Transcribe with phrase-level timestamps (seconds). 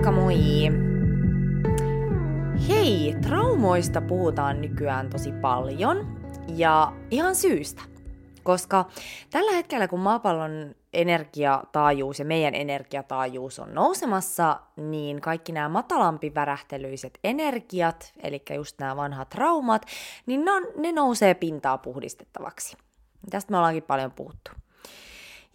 [0.00, 0.34] Moikka moi!
[2.68, 6.20] Hei, traumoista puhutaan nykyään tosi paljon
[6.56, 7.82] ja ihan syystä.
[8.42, 8.84] Koska
[9.30, 17.18] tällä hetkellä, kun maapallon energiataajuus ja meidän energiataajuus on nousemassa, niin kaikki nämä matalampi värähtelyiset
[17.24, 19.86] energiat, eli just nämä vanhat traumat,
[20.26, 22.76] niin ne, on, ne nousee pintaa puhdistettavaksi.
[23.30, 24.50] Tästä me ollaankin paljon puhuttu.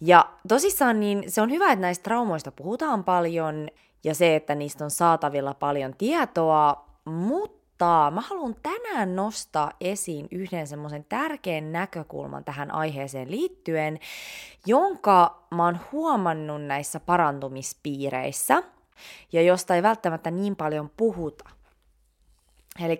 [0.00, 3.68] Ja tosissaan niin se on hyvä, että näistä traumoista puhutaan paljon
[4.04, 10.66] ja se, että niistä on saatavilla paljon tietoa, mutta mä haluan tänään nostaa esiin yhden
[10.66, 13.98] semmoisen tärkeän näkökulman tähän aiheeseen liittyen,
[14.66, 18.62] jonka mä oon huomannut näissä parantumispiireissä
[19.32, 21.50] ja josta ei välttämättä niin paljon puhuta.
[22.84, 22.98] Eli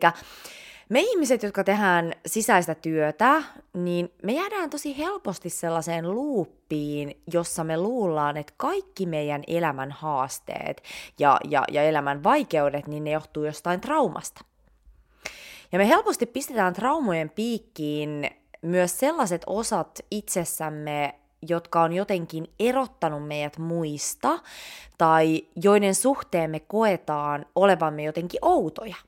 [0.88, 3.42] me ihmiset, jotka tehdään sisäistä työtä,
[3.74, 10.82] niin me jäädään tosi helposti sellaiseen luuppiin, jossa me luullaan, että kaikki meidän elämän haasteet
[11.18, 14.44] ja, ja, ja elämän vaikeudet, niin ne johtuu jostain traumasta.
[15.72, 18.30] Ja me helposti pistetään traumojen piikkiin
[18.62, 21.14] myös sellaiset osat itsessämme,
[21.48, 24.38] jotka on jotenkin erottanut meidät muista,
[24.98, 28.96] tai joiden suhteen me koetaan olevamme jotenkin outoja–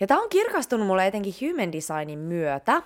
[0.00, 2.82] ja tämä on kirkastunut mulle etenkin human designin myötä,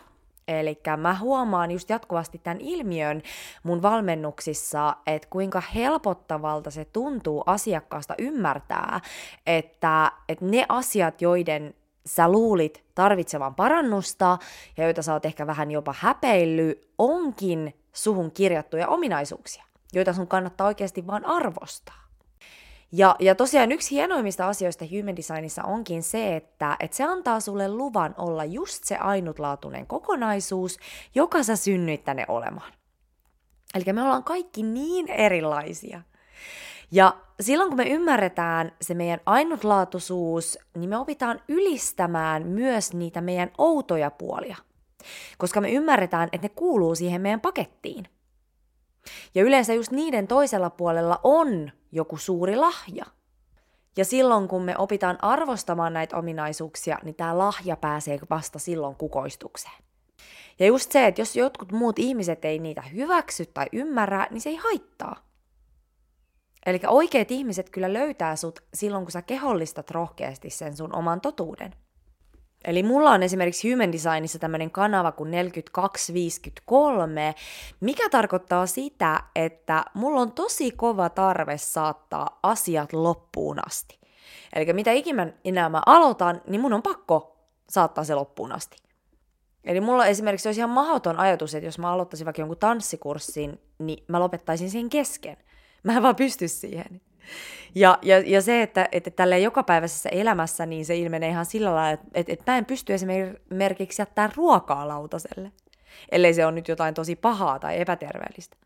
[0.48, 3.22] Eli mä huomaan just jatkuvasti tämän ilmiön
[3.62, 9.00] mun valmennuksissa, että kuinka helpottavalta se tuntuu asiakkaasta ymmärtää,
[9.47, 11.74] että, että ne asiat, joiden
[12.06, 14.38] sä luulit tarvitsevan parannusta
[14.77, 20.66] ja joita sä oot ehkä vähän jopa häpeilly, onkin suhun kirjattuja ominaisuuksia, joita sun kannattaa
[20.66, 22.05] oikeasti vaan arvostaa.
[22.92, 27.68] Ja, ja tosiaan yksi hienoimmista asioista human designissa onkin se, että, että se antaa sulle
[27.68, 30.78] luvan olla just se ainutlaatuinen kokonaisuus,
[31.14, 32.72] joka sä synnyit tänne olemaan.
[33.74, 36.02] Eli me ollaan kaikki niin erilaisia.
[36.90, 43.50] Ja silloin kun me ymmärretään se meidän ainutlaatuisuus, niin me opitaan ylistämään myös niitä meidän
[43.58, 44.56] outoja puolia.
[45.38, 48.08] Koska me ymmärretään, että ne kuuluu siihen meidän pakettiin.
[49.34, 53.04] Ja yleensä just niiden toisella puolella on joku suuri lahja.
[53.96, 59.82] Ja silloin kun me opitaan arvostamaan näitä ominaisuuksia, niin tämä lahja pääsee vasta silloin kukoistukseen.
[60.58, 64.48] Ja just se, että jos jotkut muut ihmiset ei niitä hyväksy tai ymmärrä, niin se
[64.48, 65.26] ei haittaa.
[66.66, 71.74] Eli oikeat ihmiset kyllä löytää sut silloin, kun sä kehollistat rohkeasti sen sun oman totuuden.
[72.66, 77.34] Eli mulla on esimerkiksi Human Designissa tämmöinen kanava kuin 4253,
[77.81, 83.99] mikä tarkoittaa sitä, että mulla on tosi kova tarve saattaa asiat loppuun asti.
[84.53, 87.37] Eli mitä ikinä mä aloitan, niin mun on pakko
[87.69, 88.76] saattaa se loppuun asti.
[89.65, 94.05] Eli mulla esimerkiksi olisi ihan mahdoton ajatus, että jos mä aloittaisin vaikka jonkun tanssikurssin, niin
[94.09, 95.37] mä lopettaisin sen kesken.
[95.82, 97.00] Mä en vaan pysty siihen.
[97.75, 101.91] Ja, ja, ja se, että, että tällä jokapäiväisessä elämässä, niin se ilmenee ihan sillä lailla,
[101.91, 105.53] että, että, että mä en pysty esimerkiksi jättää ruokaa lautaselle,
[106.12, 108.56] ellei se on nyt jotain tosi pahaa tai epäterveellistä.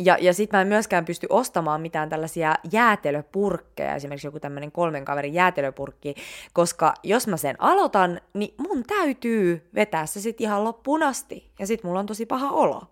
[0.00, 5.04] Ja, ja sitten mä en myöskään pysty ostamaan mitään tällaisia jäätelöpurkkeja, esimerkiksi joku tämmöinen kolmen
[5.04, 6.14] kaverin jäätelöpurkki,
[6.52, 11.66] koska jos mä sen aloitan, niin mun täytyy vetää se sitten ihan loppuun asti, ja
[11.66, 12.82] sitten mulla on tosi paha olo.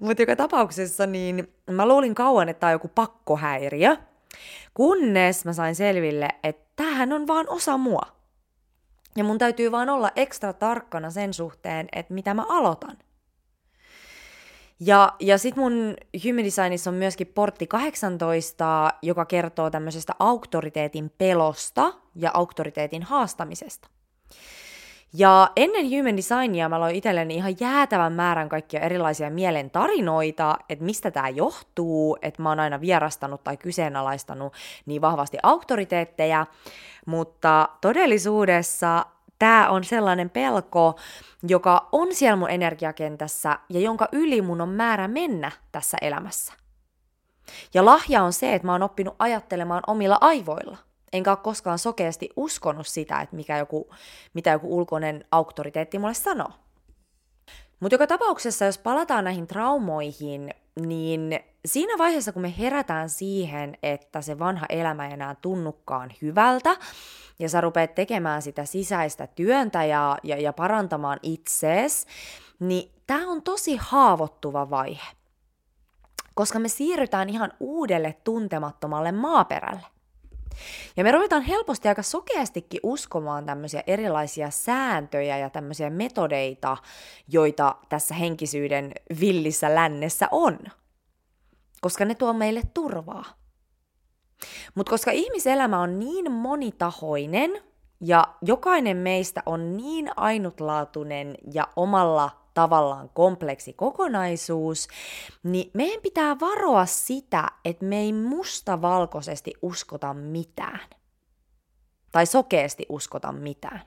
[0.00, 3.96] Mutta joka tapauksessa niin mä luulin kauan, että tämä on joku pakkohäiriö,
[4.74, 8.02] kunnes mä sain selville, että tämähän on vaan osa mua.
[9.16, 12.98] Ja mun täytyy vaan olla ekstra tarkkana sen suhteen, että mitä mä aloitan.
[14.80, 21.92] Ja, ja sitten mun Human Designissa on myöskin portti 18, joka kertoo tämmöisestä auktoriteetin pelosta
[22.14, 23.88] ja auktoriteetin haastamisesta.
[25.16, 30.84] Ja ennen Human Designia mä loin itselleni ihan jäätävän määrän kaikkia erilaisia mielen tarinoita, että
[30.84, 34.52] mistä tämä johtuu, että mä oon aina vierastanut tai kyseenalaistanut
[34.86, 36.46] niin vahvasti auktoriteetteja,
[37.06, 39.06] mutta todellisuudessa
[39.38, 40.96] tämä on sellainen pelko,
[41.48, 46.52] joka on siellä mun energiakentässä ja jonka yli mun on määrä mennä tässä elämässä.
[47.74, 50.76] Ja lahja on se, että mä oon oppinut ajattelemaan omilla aivoilla–
[51.14, 53.90] enkä ole koskaan sokeasti uskonut sitä, että mikä joku,
[54.34, 56.50] mitä joku ulkoinen auktoriteetti mulle sanoo.
[57.80, 60.50] Mutta joka tapauksessa, jos palataan näihin traumoihin,
[60.86, 66.76] niin siinä vaiheessa, kun me herätään siihen, että se vanha elämä ei enää tunnukaan hyvältä,
[67.38, 72.06] ja sä rupeat tekemään sitä sisäistä työntä ja, ja, ja parantamaan itsees,
[72.60, 75.12] niin tämä on tosi haavoittuva vaihe.
[76.34, 79.93] Koska me siirrytään ihan uudelle tuntemattomalle maaperälle.
[80.96, 86.76] Ja me ruvetaan helposti aika sokeastikin uskomaan tämmöisiä erilaisia sääntöjä ja tämmöisiä metodeita,
[87.28, 90.58] joita tässä henkisyyden villissä lännessä on.
[91.80, 93.24] Koska ne tuo meille turvaa.
[94.74, 97.62] Mutta koska ihmiselämä on niin monitahoinen
[98.00, 104.88] ja jokainen meistä on niin ainutlaatuinen ja omalla tavallaan kompleksi kokonaisuus,
[105.42, 110.80] niin meidän pitää varoa sitä, että me ei mustavalkoisesti uskota mitään.
[112.12, 113.82] Tai sokeasti uskota mitään.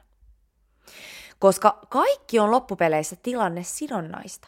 [1.39, 4.47] Koska kaikki on loppupeleissä tilanne sidonnaista.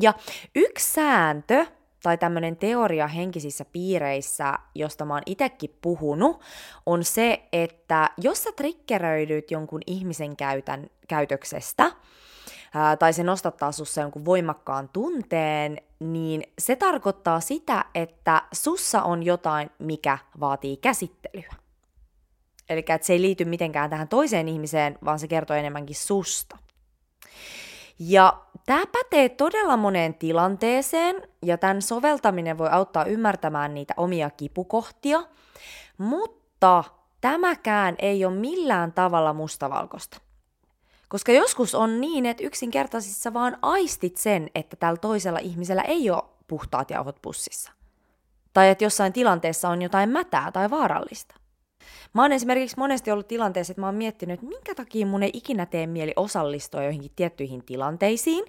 [0.00, 0.14] Ja
[0.54, 1.66] yksi sääntö,
[2.02, 6.40] tai tämmöinen teoria henkisissä piireissä, josta mä oon itekin puhunut,
[6.86, 11.92] on se, että jos sä triggeröidyt jonkun ihmisen käytän, käytöksestä,
[12.74, 19.22] ää, tai se nostattaa sussa jonkun voimakkaan tunteen, niin se tarkoittaa sitä, että sussa on
[19.22, 21.54] jotain, mikä vaatii käsittelyä.
[22.68, 26.58] Eli että se ei liity mitenkään tähän toiseen ihmiseen, vaan se kertoo enemmänkin susta.
[27.98, 35.22] Ja tämä pätee todella moneen tilanteeseen, ja tämän soveltaminen voi auttaa ymmärtämään niitä omia kipukohtia,
[35.98, 36.84] mutta
[37.20, 40.20] tämäkään ei ole millään tavalla mustavalkoista.
[41.08, 46.22] Koska joskus on niin, että yksinkertaisissa vaan aistit sen, että tällä toisella ihmisellä ei ole
[46.46, 47.72] puhtaat jauhot pussissa.
[48.52, 51.34] Tai että jossain tilanteessa on jotain mätää tai vaarallista.
[52.12, 55.30] Mä oon esimerkiksi monesti ollut tilanteessa, että mä oon miettinyt, että minkä takia mun ei
[55.34, 58.44] ikinä tee mieli osallistua joihinkin tiettyihin tilanteisiin.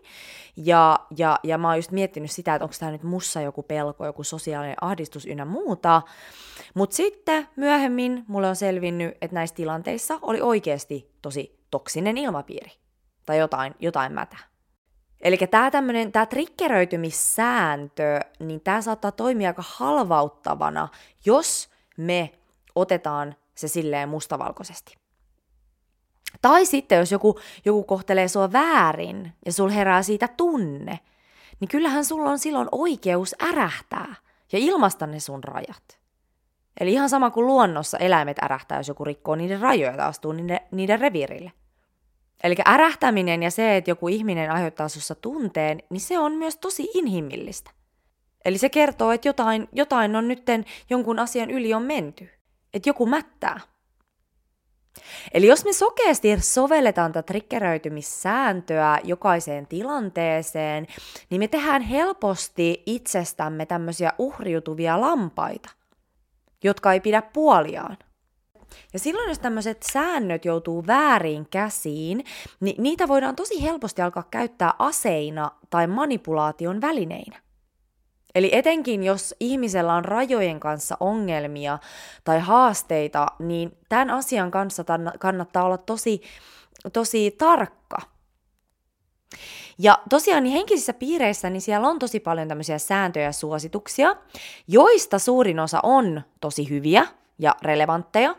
[0.55, 4.05] Ja, ja, ja mä oon just miettinyt sitä, että onko tämä nyt mussa joku pelko,
[4.05, 6.01] joku sosiaalinen ahdistus ynnä muuta.
[6.73, 12.71] Mutta sitten myöhemmin mulle on selvinnyt, että näissä tilanteissa oli oikeasti tosi toksinen ilmapiiri.
[13.25, 14.37] Tai jotain, jotain mätä.
[15.21, 20.87] Eli tämä tämmöinen, tämä triggeröitymissääntö, niin tämä saattaa toimia aika halvauttavana,
[21.25, 22.31] jos me
[22.75, 24.97] otetaan se silleen mustavalkoisesti.
[26.41, 30.99] Tai sitten, jos joku, joku kohtelee sua väärin ja sul herää siitä tunne,
[31.59, 34.15] niin kyllähän sulla on silloin oikeus ärähtää
[34.51, 35.99] ja ilmaista ne sun rajat.
[36.79, 40.59] Eli ihan sama kuin luonnossa eläimet ärähtää, jos joku rikkoo niiden rajoja tai astuu niiden,
[40.71, 41.51] niiden reviirille.
[42.43, 46.89] Eli ärähtäminen ja se, että joku ihminen aiheuttaa sussa tunteen, niin se on myös tosi
[46.93, 47.71] inhimillistä.
[48.45, 52.29] Eli se kertoo, että jotain, jotain on nytten jonkun asian yli on menty
[52.73, 53.59] että joku mättää.
[55.33, 60.87] Eli jos me sokeasti sovelletaan tätä triggeröitymissääntöä jokaiseen tilanteeseen,
[61.29, 65.69] niin me tehdään helposti itsestämme tämmöisiä uhriutuvia lampaita,
[66.63, 67.97] jotka ei pidä puoliaan.
[68.93, 72.25] Ja silloin, jos tämmöiset säännöt joutuu väärin käsiin,
[72.59, 77.41] niin niitä voidaan tosi helposti alkaa käyttää aseina tai manipulaation välineinä.
[78.35, 81.79] Eli etenkin jos ihmisellä on rajojen kanssa ongelmia
[82.23, 84.83] tai haasteita, niin tämän asian kanssa
[85.19, 86.21] kannattaa olla tosi,
[86.93, 87.97] tosi tarkka.
[89.77, 94.15] Ja tosiaan niin henkisissä piireissä niin siellä on tosi paljon tämmöisiä sääntöjä ja suosituksia,
[94.67, 97.07] joista suurin osa on tosi hyviä
[97.39, 98.35] ja relevantteja.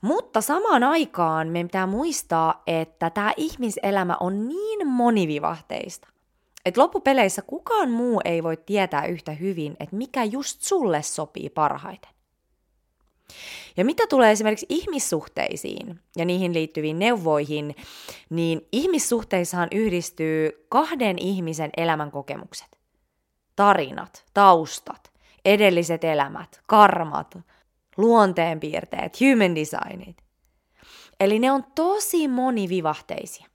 [0.00, 6.08] Mutta samaan aikaan meidän pitää muistaa, että tämä ihmiselämä on niin monivivahteista
[6.64, 12.10] että loppupeleissä kukaan muu ei voi tietää yhtä hyvin, että mikä just sulle sopii parhaiten.
[13.76, 17.76] Ja mitä tulee esimerkiksi ihmissuhteisiin ja niihin liittyviin neuvoihin,
[18.30, 22.78] niin ihmissuhteissahan yhdistyy kahden ihmisen elämänkokemukset.
[23.56, 25.12] Tarinat, taustat,
[25.44, 27.38] edelliset elämät, karmat,
[27.96, 30.16] luonteenpiirteet, human designit.
[31.20, 33.46] Eli ne on tosi monivivahteisia.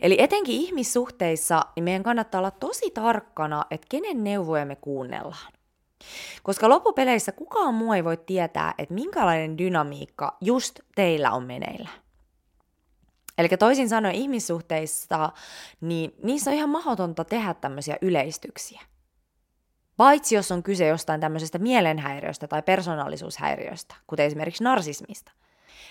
[0.00, 5.52] Eli etenkin ihmissuhteissa niin meidän kannattaa olla tosi tarkkana, että kenen neuvoja me kuunnellaan.
[6.42, 11.88] Koska loppupeleissä kukaan muu ei voi tietää, että minkälainen dynamiikka just teillä on meneillä.
[13.38, 15.32] Eli toisin sanoen ihmissuhteissa,
[15.80, 18.80] niin niissä on ihan mahdotonta tehdä tämmöisiä yleistyksiä.
[19.96, 25.32] Paitsi jos on kyse jostain tämmöisestä mielenhäiriöstä tai persoonallisuushäiriöstä, kuten esimerkiksi narsismista–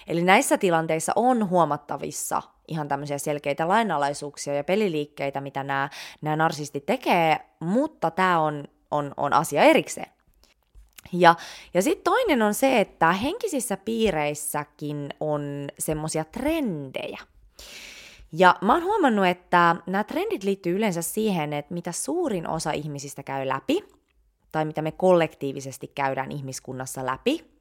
[0.08, 5.90] Eli näissä tilanteissa on huomattavissa ihan tämmöisiä selkeitä lainalaisuuksia ja peliliikkeitä, mitä nämä,
[6.22, 10.12] nämä narsistit tekee, mutta tämä on, on, on asia erikseen.
[11.14, 11.36] Ja,
[11.74, 17.20] ja sitten toinen on se, että henkisissä piireissäkin on semmoisia trendejä.
[18.32, 23.24] Ja mä oon huomannut, että nämä trendit liittyy yleensä siihen, että mitä suurin osa ihmisistä
[23.24, 23.95] käy läpi,
[24.56, 27.56] tai mitä me kollektiivisesti käydään ihmiskunnassa läpi,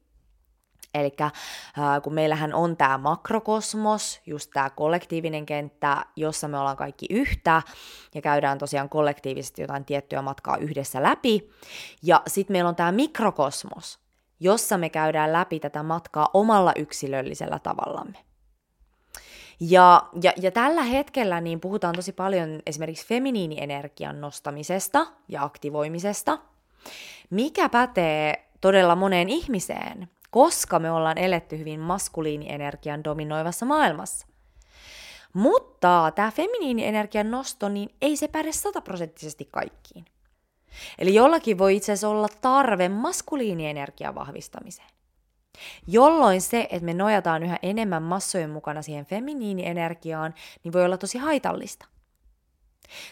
[0.93, 1.31] Eli äh,
[2.03, 7.61] kun meillähän on tämä makrokosmos, just tämä kollektiivinen kenttä, jossa me ollaan kaikki yhtä
[8.13, 11.49] ja käydään tosiaan kollektiivisesti jotain tiettyä matkaa yhdessä läpi.
[12.03, 13.99] Ja sitten meillä on tämä mikrokosmos,
[14.39, 18.17] jossa me käydään läpi tätä matkaa omalla yksilöllisellä tavallamme.
[19.59, 26.37] Ja, ja, ja tällä hetkellä niin puhutaan tosi paljon esimerkiksi feminiinienergian nostamisesta ja aktivoimisesta,
[27.29, 34.27] mikä pätee todella moneen ihmiseen, koska me ollaan eletty hyvin maskuliinienergian dominoivassa maailmassa.
[35.33, 40.05] Mutta tämä feminiinienergian nosto, niin ei se päde sataprosenttisesti kaikkiin.
[40.99, 44.89] Eli jollakin voi itse asiassa olla tarve maskuliinienergian vahvistamiseen.
[45.87, 51.17] Jolloin se, että me nojataan yhä enemmän massojen mukana siihen feminiinienergiaan, niin voi olla tosi
[51.17, 51.85] haitallista.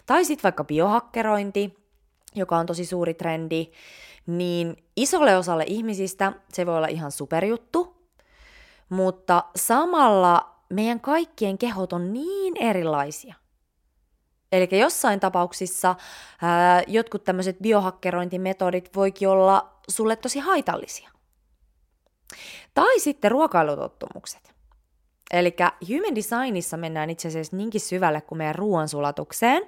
[0.06, 1.83] Tai sitten vaikka biohakkerointi,
[2.36, 3.72] joka on tosi suuri trendi,
[4.28, 8.08] niin isolle osalle ihmisistä se voi olla ihan superjuttu,
[8.90, 13.36] mutta samalla meidän kaikkien kehot on niin erilaisia.
[14.52, 15.96] Eli jossain tapauksissa
[16.42, 21.10] ää, jotkut tämmöiset biohakkerointimetodit voikin olla sulle tosi haitallisia.
[22.74, 24.54] Tai sitten ruokailutottumukset.
[25.32, 25.56] Eli
[25.90, 29.64] human designissa mennään itse asiassa niinkin syvälle kuin meidän ruoansulatukseen.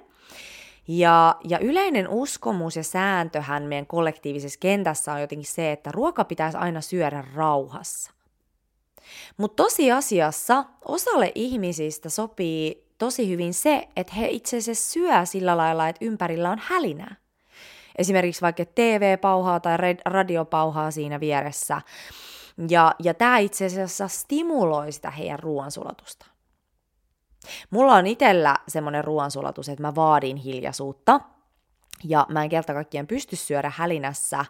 [0.88, 6.58] Ja, ja yleinen uskomus ja sääntöhän meidän kollektiivisessa kentässä on jotenkin se, että ruoka pitäisi
[6.58, 8.10] aina syödä rauhassa.
[9.36, 15.88] Mutta tosiasiassa osalle ihmisistä sopii tosi hyvin se, että he itse asiassa syö sillä lailla,
[15.88, 17.16] että ympärillä on hälinää.
[17.98, 21.80] Esimerkiksi vaikka TV-pauhaa tai radiopauhaa siinä vieressä.
[22.68, 26.26] Ja, ja tämä itse asiassa stimuloi sitä heidän ruoansulatusta.
[27.70, 31.20] Mulla on itsellä semmoinen ruoansulatus, että mä vaadin hiljaisuutta,
[32.04, 34.44] ja mä en kerta kaikkien pysty syödä hälinässä.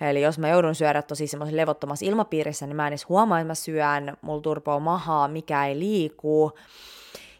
[0.00, 3.46] Eli jos mä joudun syödä tosi semmoisessa levottomassa ilmapiirissä, niin mä en edes huomaa, että
[3.46, 6.52] mä syön, mulla turpoo mahaa, mikä ei liiku.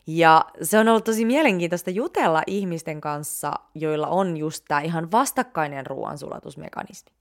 [0.07, 5.87] Ja se on ollut tosi mielenkiintoista jutella ihmisten kanssa, joilla on just tämä ihan vastakkainen
[5.87, 7.12] ruoansulatusmekanismi.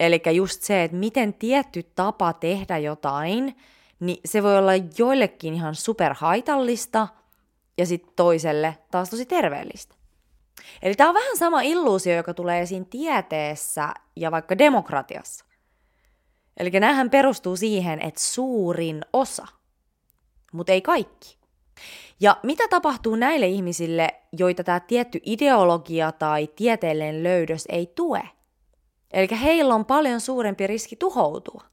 [0.00, 3.56] Eli just se, että miten tietty tapa tehdä jotain,
[4.00, 7.08] niin se voi olla joillekin ihan superhaitallista
[7.78, 9.94] ja sitten toiselle taas tosi terveellistä.
[10.82, 15.44] Eli tämä on vähän sama illuusio, joka tulee esiin tieteessä ja vaikka demokratiassa.
[16.56, 19.46] Eli näähän perustuu siihen, että suurin osa,
[20.52, 21.38] mutta ei kaikki.
[22.20, 28.28] Ja mitä tapahtuu näille ihmisille, joita tämä tietty ideologia tai tieteellinen löydös ei tue?
[29.12, 31.64] Eli heillä on paljon suurempi riski tuhoutua.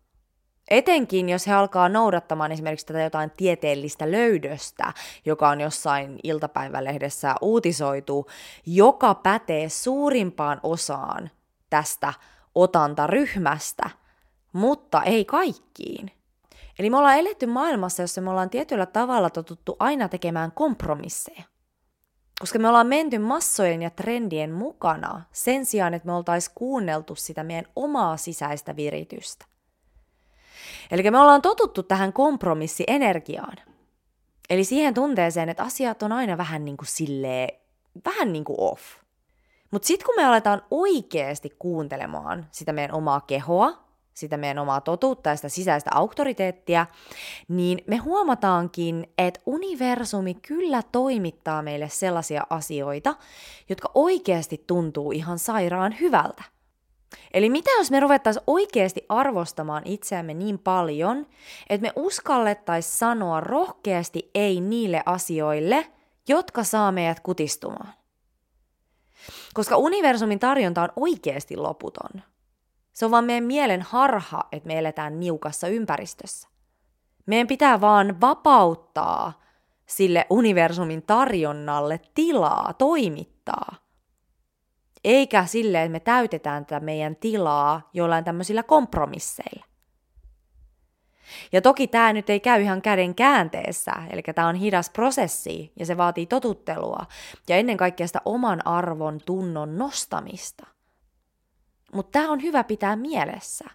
[0.72, 4.94] Etenkin, jos he alkaa noudattamaan esimerkiksi tätä jotain tieteellistä löydöstä,
[5.26, 8.28] joka on jossain iltapäivälehdessä uutisoitu,
[8.66, 11.30] joka pätee suurimpaan osaan
[11.70, 12.14] tästä
[12.56, 13.90] otantaryhmästä,
[14.54, 16.12] mutta ei kaikkiin.
[16.80, 21.44] Eli me ollaan eletty maailmassa, jossa me ollaan tietyllä tavalla totuttu aina tekemään kompromisseja.
[22.40, 27.44] Koska me ollaan menty massojen ja trendien mukana sen sijaan, että me oltaisiin kuunneltu sitä
[27.44, 29.51] meidän omaa sisäistä viritystä.
[30.92, 33.58] Eli me ollaan totuttu tähän kompromissienergiaan.
[34.50, 37.50] Eli siihen tunteeseen, että asiat on aina vähän niin kuin silleen,
[38.06, 38.82] vähän niin kuin off.
[39.72, 43.84] Mutta sitten kun me aletaan oikeasti kuuntelemaan sitä meidän omaa kehoa,
[44.14, 46.86] sitä meidän omaa totuutta ja sitä sisäistä auktoriteettia,
[47.48, 53.16] niin me huomataankin, että universumi kyllä toimittaa meille sellaisia asioita,
[53.70, 56.44] jotka oikeasti tuntuu ihan sairaan hyvältä.
[57.34, 61.28] Eli mitä jos me ruvettaisiin oikeasti arvostamaan itseämme niin paljon,
[61.70, 65.92] että me uskallettaisiin sanoa rohkeasti ei niille asioille,
[66.28, 67.94] jotka saa meidät kutistumaan?
[69.54, 72.22] Koska universumin tarjonta on oikeasti loputon.
[72.94, 76.48] Se on vaan meidän mielen harha, että me eletään niukassa ympäristössä.
[77.26, 79.42] Meidän pitää vaan vapauttaa
[79.86, 83.76] sille universumin tarjonnalle tilaa toimittaa.
[85.04, 89.66] Eikä sille, että me täytetään tätä meidän tilaa jollain tämmöisillä kompromisseilla.
[91.52, 95.86] Ja toki tämä nyt ei käy ihan käden käänteessä, eli tämä on hidas prosessi ja
[95.86, 97.06] se vaatii totuttelua
[97.50, 100.68] ja ennen kaikkea sitä oman arvon tunnon nostamista–
[101.94, 103.66] mutta tämä on hyvä pitää mielessä.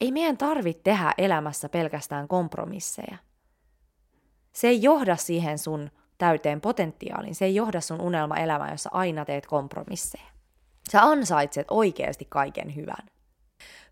[0.00, 3.16] Ei meidän tarvitse tehdä elämässä pelkästään kompromisseja.
[4.52, 7.34] Se ei johda siihen sun täyteen potentiaaliin.
[7.34, 10.30] Se ei johda sun unelmaelämään, jossa aina teet kompromisseja.
[10.92, 13.06] Sä ansaitset oikeasti kaiken hyvän.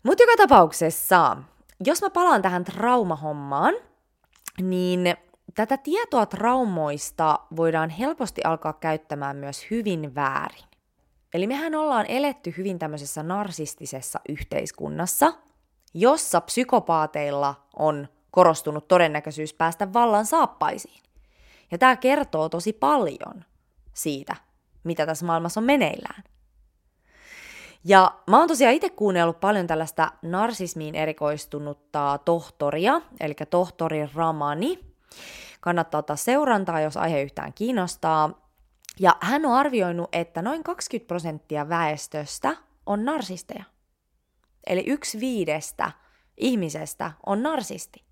[0.03, 1.37] Mutta joka tapauksessa,
[1.85, 3.73] jos mä palaan tähän traumahommaan,
[4.61, 5.15] niin
[5.55, 10.65] tätä tietoa traumoista voidaan helposti alkaa käyttämään myös hyvin väärin.
[11.33, 15.33] Eli mehän ollaan eletty hyvin tämmöisessä narsistisessa yhteiskunnassa,
[15.93, 21.03] jossa psykopaateilla on korostunut todennäköisyys päästä vallan saappaisiin.
[21.71, 23.45] Ja tämä kertoo tosi paljon
[23.93, 24.35] siitä,
[24.83, 26.23] mitä tässä maailmassa on meneillään.
[27.83, 34.79] Ja mä oon tosiaan itse kuunnellut paljon tällaista narsismiin erikoistunutta tohtoria, eli tohtori Ramani.
[35.61, 38.49] Kannattaa ottaa seurantaa, jos aihe yhtään kiinnostaa.
[38.99, 42.55] Ja hän on arvioinut, että noin 20 prosenttia väestöstä
[42.85, 43.63] on narsisteja.
[44.67, 45.91] eli yksi viidestä
[46.37, 48.03] ihmisestä on narsisti.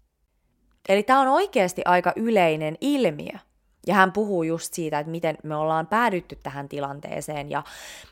[0.89, 3.39] Eli tämä on oikeasti aika yleinen ilmiö.
[3.87, 7.63] Ja hän puhuu just siitä, että miten me ollaan päädytty tähän tilanteeseen ja,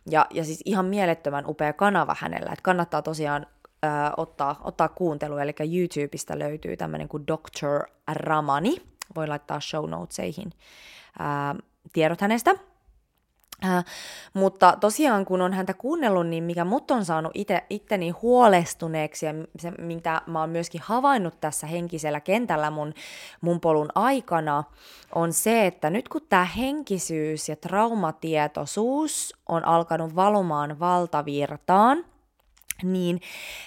[0.09, 3.47] ja, ja siis ihan mielettömän upea kanava hänellä, että kannattaa tosiaan
[3.85, 7.89] ö, ottaa, ottaa kuuntelu, eli YouTubesta löytyy tämmöinen kuin Dr.
[8.07, 8.75] Ramani,
[9.15, 10.51] voi laittaa show notesihin
[11.19, 11.63] ö,
[11.93, 12.55] tiedot hänestä,
[13.63, 13.85] Äh,
[14.33, 19.33] mutta tosiaan kun on häntä kuunnellut, niin mikä mut on saanut ite, itteni huolestuneeksi ja
[19.59, 22.93] se, mitä mä oon myöskin havainnut tässä henkisellä kentällä mun,
[23.41, 24.63] mun polun aikana,
[25.15, 32.05] on se, että nyt kun tämä henkisyys ja traumatietoisuus on alkanut valumaan valtavirtaan,
[32.83, 33.21] niin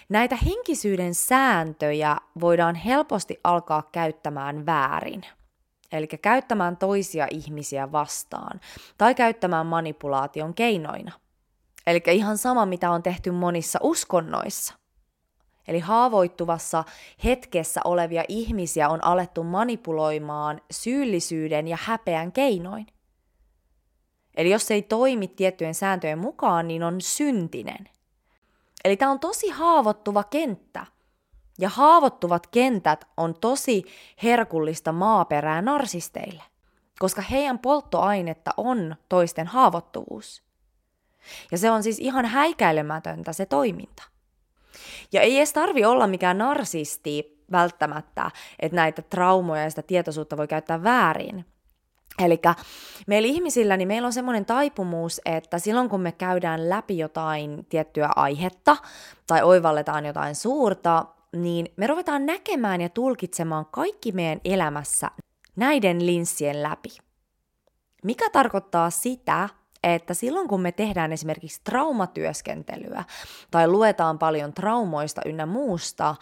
[0.09, 5.23] näitä henkisyyden sääntöjä voidaan helposti alkaa käyttämään väärin–
[5.93, 8.61] eli käyttämään toisia ihmisiä vastaan
[8.99, 11.13] tai käyttämään manipulaation keinoina.
[11.87, 14.75] Eli ihan sama, mitä on tehty monissa uskonnoissa.
[15.69, 16.85] Eli haavoittuvassa
[17.25, 22.87] hetkessä olevia ihmisiä on alettu manipuloimaan syyllisyyden ja häpeän keinoin.
[24.37, 27.89] Eli jos ei toimi tiettyjen sääntöjen mukaan, niin on syntinen.
[28.85, 30.87] Eli tämä on tosi haavoittuva kenttä–
[31.59, 33.85] ja haavoittuvat kentät on tosi
[34.23, 36.43] herkullista maaperää narsisteille,
[36.99, 40.43] koska heidän polttoainetta on toisten haavoittuvuus.
[41.53, 44.03] Ja se on siis ihan häikäilemätöntä se toiminta.
[45.13, 50.49] Ja ei edes tarvi olla mikään narsisti välttämättä, että näitä traumoja ja sitä tietoisuutta voi
[50.49, 51.45] käyttää väärin.
[52.19, 52.41] Eli
[53.07, 58.11] meillä ihmisillä, niin meillä on semmoinen taipumus, että silloin kun me käydään läpi jotain tiettyä
[58.17, 58.77] aihetta
[59.27, 65.11] tai oivalletaan jotain suurta, niin me ruvetaan näkemään ja tulkitsemaan kaikki meidän elämässä
[65.57, 66.89] näiden linssien läpi.
[68.05, 69.49] Mikä tarkoittaa sitä,
[69.83, 73.05] että silloin kun me tehdään esimerkiksi traumatyöskentelyä
[73.51, 76.15] tai luetaan paljon traumoista ynnä muusta,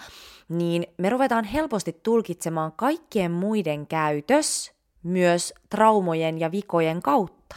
[0.49, 7.57] niin me ruvetaan helposti tulkitsemaan kaikkien muiden käytös myös traumojen ja vikojen kautta.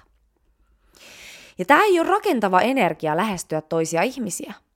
[1.58, 4.54] Ja tämä ei ole rakentava energia lähestyä toisia ihmisiä–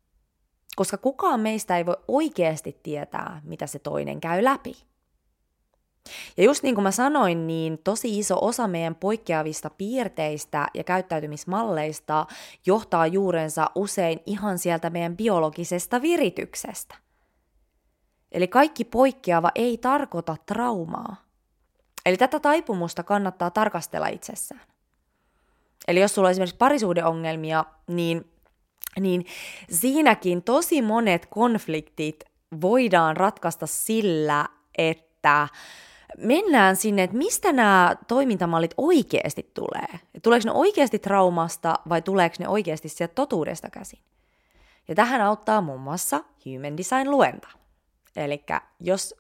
[0.76, 4.76] koska kukaan meistä ei voi oikeasti tietää, mitä se toinen käy läpi.
[6.38, 12.26] Ja just niin kuin mä sanoin, niin tosi iso osa meidän poikkeavista piirteistä ja käyttäytymismalleista
[12.66, 16.96] johtaa juurensa usein ihan sieltä meidän biologisesta virityksestä.
[18.32, 21.16] Eli kaikki poikkeava ei tarkoita traumaa.
[22.06, 24.62] Eli tätä taipumusta kannattaa tarkastella itsessään.
[25.88, 28.33] Eli jos sulla on esimerkiksi parisuhdeongelmia, niin
[29.00, 29.26] niin
[29.70, 32.24] siinäkin tosi monet konfliktit
[32.62, 34.46] voidaan ratkaista sillä,
[34.78, 35.48] että
[36.18, 40.00] mennään sinne, että mistä nämä toimintamallit oikeasti tulee.
[40.24, 44.00] Tuleeko ne oikeasti traumasta vai tuleeko ne oikeasti sieltä totuudesta käsin?
[44.88, 47.48] Ja tähän auttaa muun muassa Human Design-luenta.
[48.16, 48.44] Eli
[48.80, 49.16] jos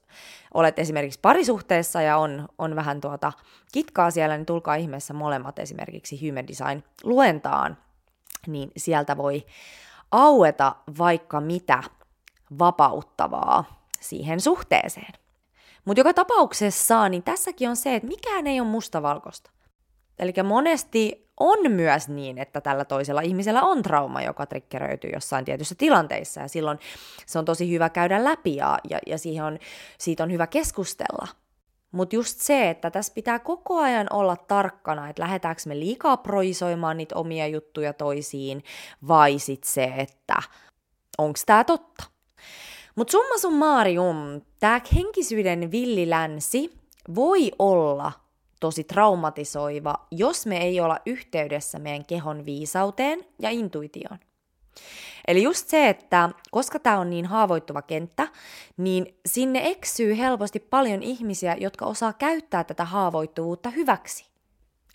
[0.53, 3.31] olet esimerkiksi parisuhteessa ja on, on vähän tuota
[3.71, 7.77] kitkaa siellä, niin tulkaa ihmeessä molemmat esimerkiksi Human Design-luentaan
[8.47, 9.45] niin sieltä voi
[10.11, 11.83] aueta vaikka mitä
[12.59, 15.13] vapauttavaa siihen suhteeseen.
[15.85, 19.51] Mutta joka tapauksessa, niin tässäkin on se, että mikään ei ole mustavalkoista.
[20.19, 25.75] Eli monesti on myös niin, että tällä toisella ihmisellä on trauma, joka triggeröityy jossain tietyissä
[25.75, 26.79] tilanteissa, ja silloin
[27.25, 29.59] se on tosi hyvä käydä läpi, ja, ja, ja siihen on,
[29.97, 31.27] siitä on hyvä keskustella–
[31.93, 36.97] mutta just se, että tässä pitää koko ajan olla tarkkana, että lähdetäänkö me liikaa proisoimaan
[36.97, 38.63] niitä omia juttuja toisiin,
[39.07, 40.35] vai sitten se, että
[41.17, 42.03] onko tämä totta.
[42.95, 46.79] Mutta summa summarum, tämä henkisyyden villilänsi
[47.15, 48.11] voi olla
[48.59, 54.19] tosi traumatisoiva, jos me ei olla yhteydessä meidän kehon viisauteen ja intuitioon.
[55.27, 58.27] Eli just se, että koska tämä on niin haavoittuva kenttä,
[58.77, 64.33] niin sinne eksyy helposti paljon ihmisiä, jotka osaa käyttää tätä haavoittuvuutta hyväksi.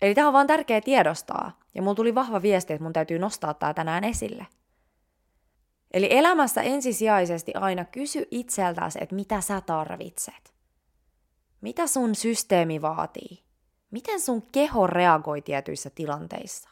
[0.01, 1.59] Eli tämä on vaan tärkeä tiedostaa.
[1.75, 4.47] Ja mulla tuli vahva viesti, että mun täytyy nostaa tämä tänään esille.
[5.91, 10.53] Eli elämässä ensisijaisesti aina kysy itseltäsi, että mitä sä tarvitset.
[11.61, 13.43] Mitä sun systeemi vaatii?
[13.91, 16.69] Miten sun keho reagoi tietyissä tilanteissa?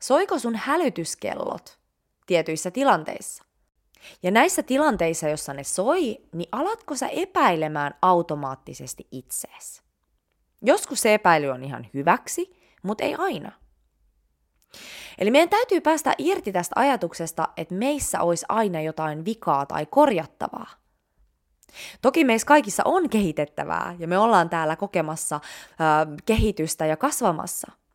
[0.00, 1.78] Soiko sun hälytyskellot
[2.26, 3.44] tietyissä tilanteissa?
[4.22, 9.82] Ja näissä tilanteissa, jossa ne soi, niin alatko sä epäilemään automaattisesti itseesi?
[10.62, 13.52] Joskus se epäily on ihan hyväksi, mutta ei aina.
[15.18, 20.70] Eli meidän täytyy päästä irti tästä ajatuksesta, että meissä olisi aina jotain vikaa tai korjattavaa.
[22.02, 25.42] Toki meissä kaikissa on kehitettävää ja me ollaan täällä kokemassa äh,
[26.24, 27.72] kehitystä ja kasvamassa–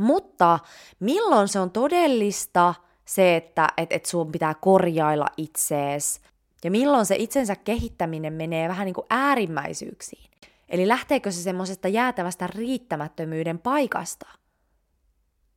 [0.00, 0.58] mutta
[1.00, 6.20] milloin se on todellista, se, että et, et sun pitää korjailla itsees,
[6.64, 10.30] ja milloin se itsensä kehittäminen menee vähän niin kuin äärimmäisyyksiin.
[10.68, 14.26] Eli lähteekö se semmoisesta jäätävästä riittämättömyyden paikasta?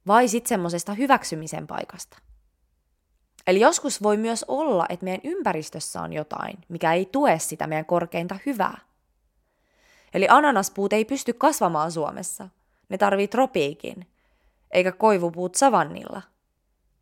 [0.08, 2.18] Vai sitten semmoisesta hyväksymisen paikasta?
[3.48, 7.86] Eli joskus voi myös olla, että meidän ympäristössä on jotain, mikä ei tue sitä meidän
[7.86, 8.78] korkeinta hyvää.
[10.14, 12.50] Eli ananaspuut ei pysty kasvamaan Suomessa.
[12.90, 14.08] Ne tarvii tropiikin,
[14.74, 16.22] eikä koivupuut savannilla.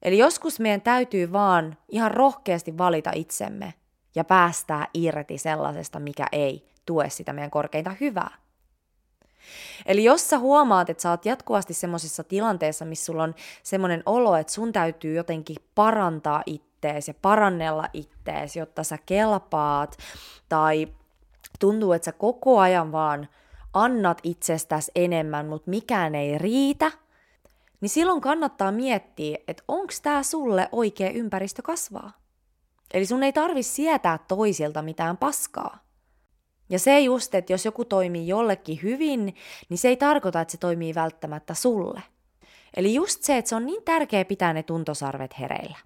[0.02, 3.74] Eli joskus meidän täytyy vaan ihan rohkeasti valita itsemme
[4.16, 8.42] ja päästää irti sellaisesta, mikä ei tue sitä meidän korkeinta hyvää.
[9.86, 14.36] Eli jos sä huomaat, että sä oot jatkuvasti semmoisessa tilanteessa, missä sulla on semmoinen olo,
[14.36, 19.98] että sun täytyy jotenkin parantaa ittees ja parannella ittees, jotta sä kelpaat,
[20.50, 20.88] tai
[21.60, 23.28] tuntuu, että sä koko ajan vaan
[23.74, 26.92] annat itsestäsi enemmän, mutta mikään ei riitä,
[27.82, 32.12] niin silloin kannattaa miettiä, että onko tämä sulle oikea ympäristö kasvaa.
[32.94, 35.84] Eli sun ei tarvi sietää toisilta mitään paskaa.
[36.70, 39.36] Ja se just, että jos joku toimii jollekin hyvin,
[39.70, 42.02] niin se ei tarkoita, että se toimii välttämättä sulle.
[42.78, 45.78] Eli just se, että se on niin tärkeää pitää ne tuntosarvet hereillä.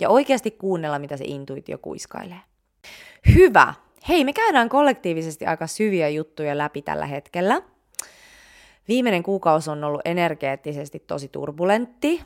[0.00, 2.40] Ja oikeasti kuunnella, mitä se intuitio kuiskailee.
[3.34, 3.74] Hyvä!
[4.08, 7.62] Hei, me käydään kollektiivisesti aika syviä juttuja läpi tällä hetkellä.
[8.88, 12.22] Viimeinen kuukausi on ollut energeettisesti tosi turbulentti.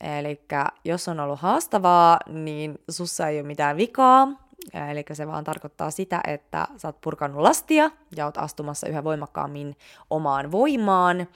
[0.00, 0.40] Eli
[0.84, 4.28] jos on ollut haastavaa, niin sussa ei ole mitään vikaa.
[4.90, 9.76] Eli se vaan tarkoittaa sitä, että sä oot purkanut lastia ja oot astumassa yhä voimakkaammin
[10.10, 11.26] omaan voimaan.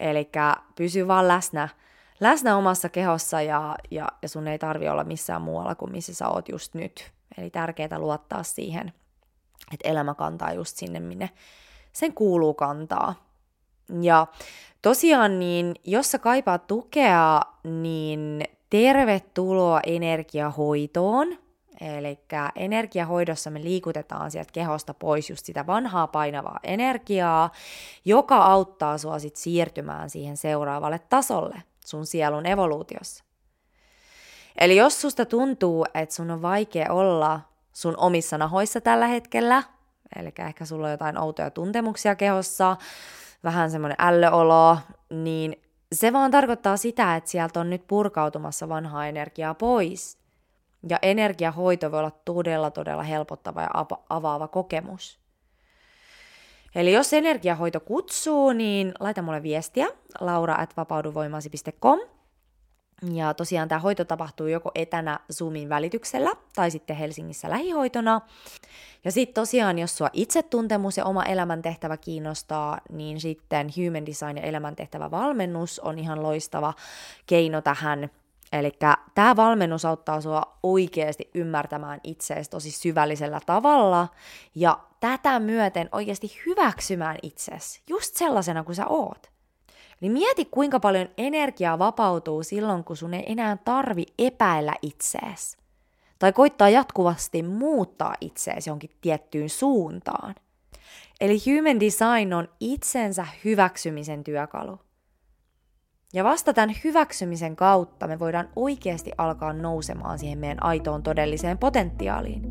[0.00, 0.30] Eli
[0.74, 1.68] pysy vaan läsnä,
[2.20, 6.28] läsnä omassa kehossa ja, ja, ja sun ei tarvi olla missään muualla kuin missä sä
[6.28, 7.10] oot just nyt.
[7.38, 8.92] Eli tärkeää luottaa siihen,
[9.72, 11.30] että elämä kantaa just sinne, minne
[11.92, 13.27] sen kuuluu kantaa.
[14.00, 14.26] Ja
[14.82, 21.38] tosiaan, niin jos sä kaipaat tukea, niin tervetuloa energiahoitoon.
[21.80, 22.18] Eli
[22.56, 27.50] energiahoidossa me liikutetaan sieltä kehosta pois just sitä vanhaa painavaa energiaa,
[28.04, 33.24] joka auttaa sua sit siirtymään siihen seuraavalle tasolle sun sielun evoluutiossa.
[34.58, 37.40] Eli jos susta tuntuu, että sun on vaikea olla
[37.72, 39.62] sun omissa nahoissa tällä hetkellä,
[40.16, 42.76] eli ehkä sulla on jotain outoja tuntemuksia kehossa,
[43.44, 44.78] vähän semmoinen ällöolo,
[45.10, 50.18] niin se vaan tarkoittaa sitä, että sieltä on nyt purkautumassa vanhaa energiaa pois.
[50.88, 53.70] Ja energiahoito voi olla todella, todella helpottava ja
[54.08, 55.18] avaava kokemus.
[56.74, 59.88] Eli jos energiahoito kutsuu, niin laita mulle viestiä
[60.20, 62.00] laura at vapauduvoimasi.com
[63.12, 68.20] ja tosiaan tämä hoito tapahtuu joko etänä Zoomin välityksellä tai sitten Helsingissä lähihoitona.
[69.04, 74.42] Ja sitten tosiaan, jos sua itsetuntemus ja oma elämäntehtävä kiinnostaa, niin sitten Human Design ja
[74.42, 76.74] elämäntehtävä valmennus on ihan loistava
[77.26, 78.10] keino tähän.
[78.52, 78.72] Eli
[79.14, 84.08] tämä valmennus auttaa sua oikeasti ymmärtämään itseesi tosi syvällisellä tavalla
[84.54, 89.37] ja tätä myöten oikeasti hyväksymään itsesi just sellaisena kuin sä oot.
[90.00, 95.58] Niin mieti, kuinka paljon energiaa vapautuu silloin, kun sun ei enää tarvi epäillä itseesi.
[96.18, 100.34] Tai koittaa jatkuvasti muuttaa itseesi jonkin tiettyyn suuntaan.
[101.20, 104.78] Eli human design on itsensä hyväksymisen työkalu.
[106.12, 112.42] Ja vasta tämän hyväksymisen kautta me voidaan oikeasti alkaa nousemaan siihen meidän aitoon todelliseen potentiaaliin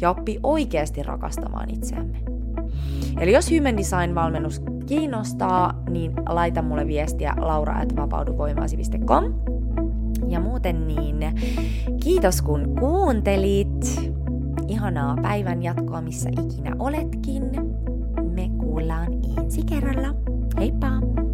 [0.00, 2.35] ja oppii oikeasti rakastamaan itseämme.
[3.20, 9.24] Eli jos Human Design-valmennus kiinnostaa, niin laita mulle viestiä laura.vapauduvoimaasi.com.
[10.28, 11.16] Ja muuten niin,
[12.02, 14.10] kiitos kun kuuntelit.
[14.68, 17.42] Ihanaa päivän jatkoa, missä ikinä oletkin.
[18.34, 20.14] Me kuullaan ensi kerralla.
[20.58, 21.25] Heippa!